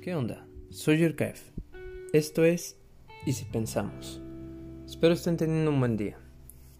[0.00, 0.46] ¿Qué onda?
[0.70, 1.36] Soy Yurkaev.
[2.14, 2.78] Esto es
[3.26, 4.22] Y si pensamos.
[4.86, 6.16] Espero estén teniendo un buen día.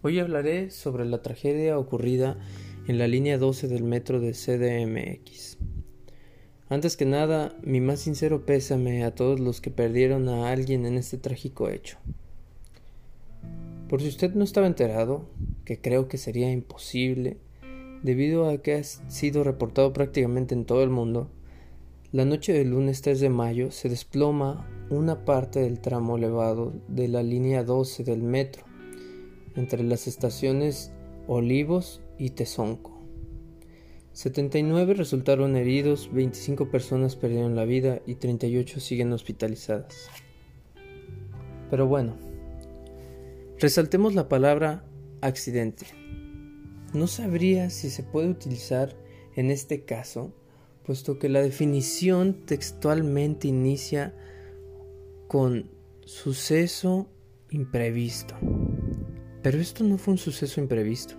[0.01, 2.39] Hoy hablaré sobre la tragedia ocurrida
[2.87, 5.59] en la línea 12 del metro de CDMX.
[6.67, 10.97] Antes que nada, mi más sincero pésame a todos los que perdieron a alguien en
[10.97, 11.99] este trágico hecho.
[13.87, 15.29] Por si usted no estaba enterado,
[15.63, 17.37] que creo que sería imposible,
[18.01, 21.29] debido a que ha sido reportado prácticamente en todo el mundo,
[22.11, 27.07] la noche del lunes 3 de mayo se desploma una parte del tramo elevado de
[27.07, 28.65] la línea 12 del metro,
[29.55, 30.91] entre las estaciones
[31.27, 32.99] Olivos y Tezonco.
[34.11, 40.09] 79 resultaron heridos, 25 personas perdieron la vida y 38 siguen hospitalizadas.
[41.69, 42.17] Pero bueno,
[43.57, 44.83] resaltemos la palabra
[45.21, 45.85] accidente.
[46.93, 48.97] No sabría si se puede utilizar
[49.37, 50.33] en este caso
[50.85, 54.13] puesto que la definición textualmente inicia
[55.27, 55.69] con
[56.05, 57.07] suceso
[57.49, 58.35] imprevisto.
[59.41, 61.15] Pero esto no fue un suceso imprevisto.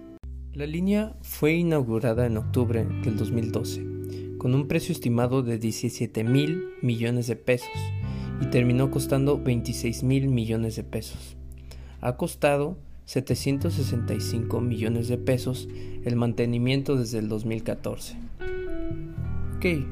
[0.52, 6.64] La línea fue inaugurada en octubre del 2012, con un precio estimado de 17 mil
[6.82, 7.70] millones de pesos
[8.40, 11.36] y terminó costando 26 mil millones de pesos.
[12.00, 15.68] Ha costado 765 millones de pesos
[16.04, 18.16] el mantenimiento desde el 2014.
[19.62, 19.86] Ok,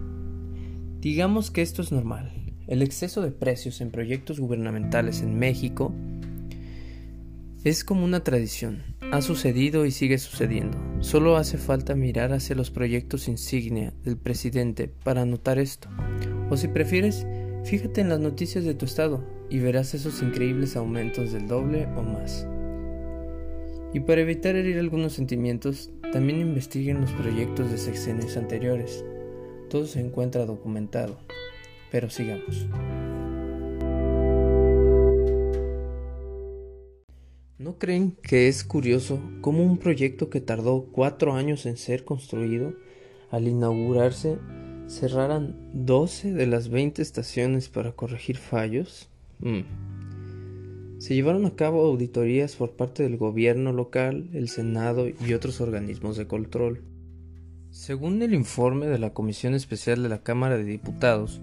[0.98, 2.32] digamos que esto es normal.
[2.66, 5.94] El exceso de precios en proyectos gubernamentales en México
[7.62, 8.82] es como una tradición.
[9.12, 10.76] Ha sucedido y sigue sucediendo.
[10.98, 15.88] Solo hace falta mirar hacia los proyectos insignia del presidente para notar esto.
[16.50, 17.24] O si prefieres,
[17.62, 22.02] fíjate en las noticias de tu estado y verás esos increíbles aumentos del doble o
[22.02, 22.44] más.
[23.94, 29.04] Y para evitar herir algunos sentimientos, también investiguen los proyectos de sexenios anteriores.
[29.70, 31.16] Todo se encuentra documentado,
[31.92, 32.66] pero sigamos.
[37.56, 42.74] ¿No creen que es curioso cómo un proyecto que tardó cuatro años en ser construido,
[43.30, 44.38] al inaugurarse,
[44.88, 49.08] cerraran 12 de las 20 estaciones para corregir fallos?
[49.38, 49.60] Mm.
[50.98, 56.16] Se llevaron a cabo auditorías por parte del gobierno local, el Senado y otros organismos
[56.16, 56.89] de control.
[57.70, 61.40] Según el informe de la Comisión Especial de la Cámara de Diputados,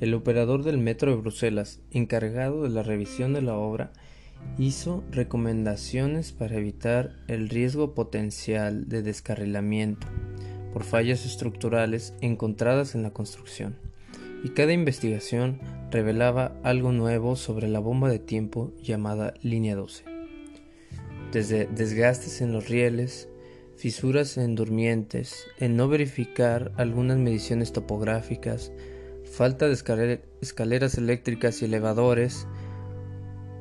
[0.00, 3.90] el operador del Metro de Bruselas, encargado de la revisión de la obra,
[4.58, 10.06] hizo recomendaciones para evitar el riesgo potencial de descarrilamiento
[10.74, 13.76] por fallas estructurales encontradas en la construcción,
[14.44, 15.58] y cada investigación
[15.90, 20.04] revelaba algo nuevo sobre la bomba de tiempo llamada línea 12.
[21.32, 23.30] Desde desgastes en los rieles,
[23.82, 28.70] fisuras en durmientes, en no verificar algunas mediciones topográficas,
[29.24, 32.46] falta de escaleras eléctricas y elevadores,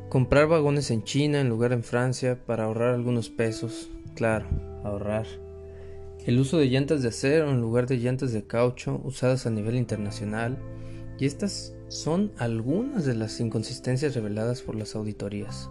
[0.09, 4.46] comprar vagones en China en lugar en Francia para ahorrar algunos pesos, claro,
[4.84, 5.26] ahorrar.
[6.24, 9.76] El uso de llantas de acero en lugar de llantas de caucho usadas a nivel
[9.76, 10.59] internacional,
[11.18, 15.68] y estas son algunas de las inconsistencias reveladas por las auditorías.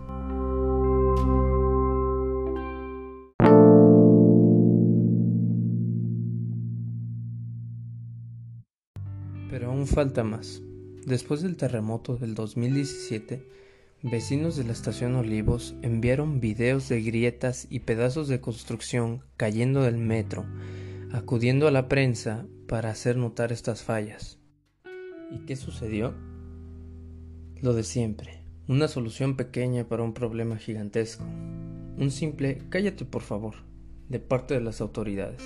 [9.86, 10.62] Falta más.
[11.06, 13.46] Después del terremoto del 2017,
[14.02, 19.98] vecinos de la estación Olivos enviaron videos de grietas y pedazos de construcción cayendo del
[19.98, 20.46] metro,
[21.12, 24.38] acudiendo a la prensa para hacer notar estas fallas.
[25.30, 26.14] ¿Y qué sucedió?
[27.60, 31.24] Lo de siempre, una solución pequeña para un problema gigantesco.
[31.24, 33.56] Un simple cállate por favor,
[34.08, 35.42] de parte de las autoridades.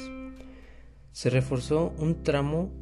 [1.12, 2.72] Se reforzó un tramo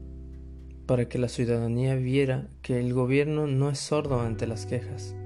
[0.92, 5.16] para que la ciudadanía viera que el gobierno no es sordo ante las quejas.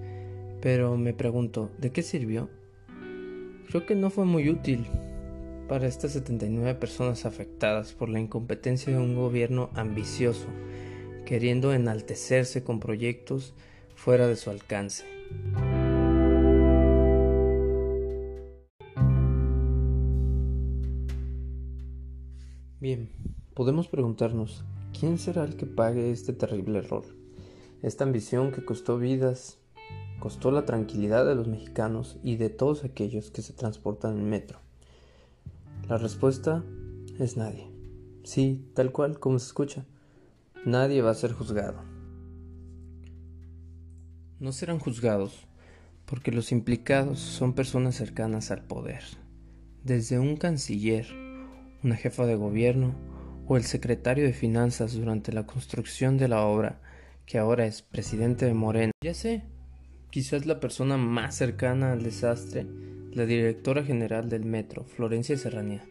[0.62, 2.48] Pero me pregunto, ¿de qué sirvió?
[3.66, 4.86] Creo que no fue muy útil
[5.66, 10.46] para estas 79 personas afectadas por la incompetencia de un gobierno ambicioso,
[11.24, 13.52] queriendo enaltecerse con proyectos
[13.96, 15.04] fuera de su alcance.
[22.78, 23.10] Bien,
[23.52, 24.64] podemos preguntarnos,
[24.98, 27.04] ¿Quién será el que pague este terrible error?
[27.82, 29.58] Esta ambición que costó vidas,
[30.20, 34.58] costó la tranquilidad de los mexicanos y de todos aquellos que se transportan en metro.
[35.86, 36.64] La respuesta
[37.18, 37.70] es nadie.
[38.24, 39.84] Sí, tal cual como se escucha.
[40.64, 41.82] Nadie va a ser juzgado.
[44.40, 45.46] No serán juzgados
[46.06, 49.02] porque los implicados son personas cercanas al poder,
[49.84, 51.06] desde un canciller,
[51.82, 52.94] una jefa de gobierno,
[53.46, 56.80] o el secretario de Finanzas durante la construcción de la obra
[57.26, 58.92] que ahora es presidente de Morena.
[59.02, 59.42] Ya sé,
[60.10, 62.66] quizás la persona más cercana al desastre,
[63.12, 65.84] la directora general del metro, Florencia Serranía.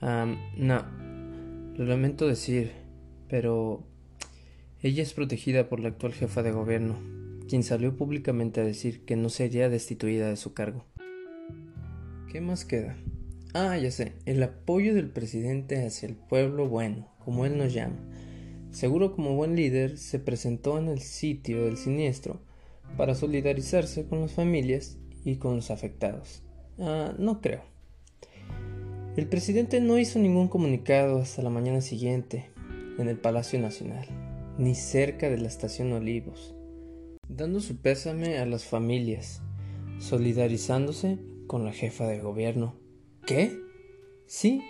[0.00, 0.84] no,
[1.76, 2.72] lo lamento decir,
[3.28, 3.84] pero
[4.82, 6.98] ella es protegida por la actual jefa de gobierno,
[7.48, 10.86] quien salió públicamente a decir que no sería destituida de su cargo.
[12.32, 12.96] ¿Qué más queda?
[13.52, 17.96] Ah, ya sé, el apoyo del presidente hacia el pueblo bueno, como él nos llama.
[18.70, 22.40] Seguro como buen líder se presentó en el sitio del siniestro
[22.96, 26.42] para solidarizarse con las familias y con los afectados.
[26.78, 27.62] Ah, no creo.
[29.16, 32.50] El presidente no hizo ningún comunicado hasta la mañana siguiente
[32.98, 34.06] en el Palacio Nacional,
[34.58, 36.54] ni cerca de la estación Olivos,
[37.28, 39.42] dando su pésame a las familias,
[39.98, 41.18] solidarizándose
[41.48, 42.79] con la jefa de gobierno.
[43.30, 43.62] ¿Qué?
[44.26, 44.60] Sí,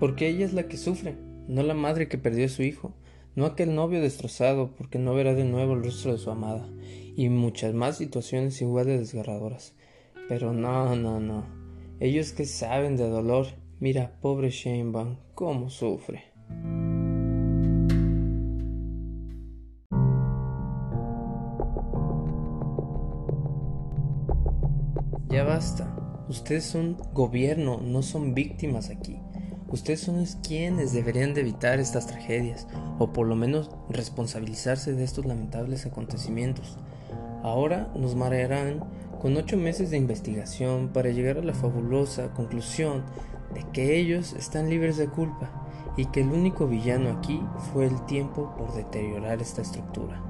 [0.00, 2.94] porque ella es la que sufre, no la madre que perdió a su hijo,
[3.36, 6.66] no aquel novio destrozado porque no verá de nuevo el rostro de su amada,
[7.16, 9.74] y muchas más situaciones igual de desgarradoras.
[10.26, 11.44] Pero no, no, no.
[12.00, 16.24] Ellos que saben de dolor, mira, pobre Sheinbaum, cómo sufre.
[25.28, 25.97] Ya basta.
[26.28, 29.18] Ustedes son gobierno, no son víctimas aquí.
[29.70, 32.66] Ustedes son quienes deberían de evitar estas tragedias,
[32.98, 36.76] o por lo menos responsabilizarse de estos lamentables acontecimientos.
[37.42, 38.84] Ahora nos marearán
[39.20, 43.04] con ocho meses de investigación para llegar a la fabulosa conclusión
[43.54, 45.50] de que ellos están libres de culpa
[45.96, 47.42] y que el único villano aquí
[47.72, 50.27] fue el tiempo por deteriorar esta estructura.